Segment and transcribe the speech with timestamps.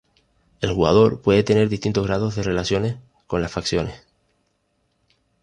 [0.61, 2.95] El jugador puede tener distintos grados de relaciones
[3.27, 4.01] con las facciones.